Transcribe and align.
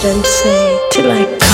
didn't 0.00 0.24
say 0.26 0.88
to 0.92 1.02
like. 1.08 1.47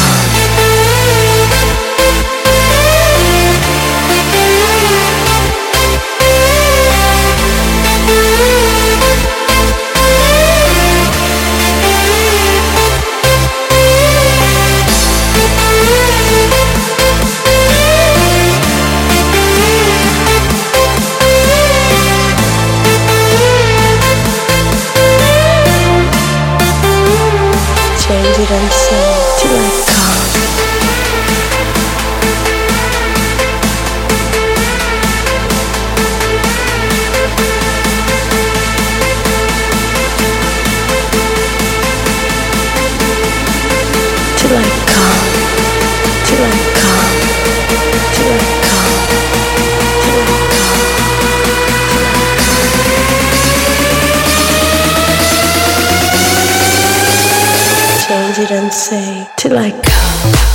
didn't 58.46 58.72
say 58.72 59.27
till 59.36 59.56
I 59.56 59.70
come. 59.70 60.53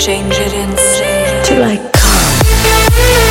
change 0.00 0.32
it 0.32 0.54
inside 0.54 1.44
to 1.44 1.60
like 1.60 1.92
come 1.92 3.29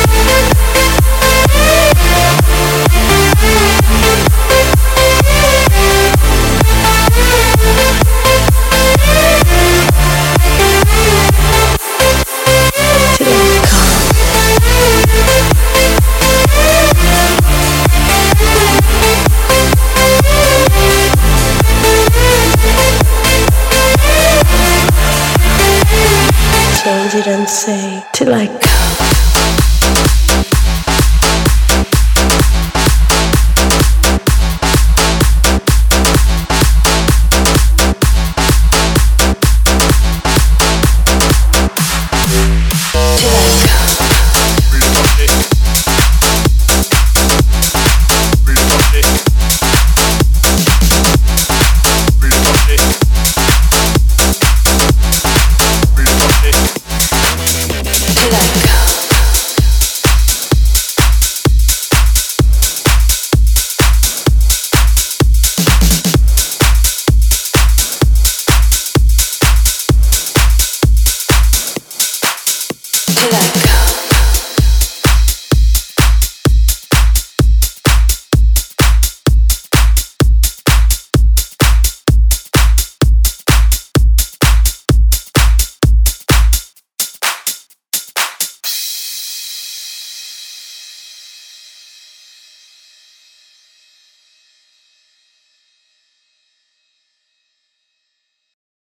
till 73.28 73.69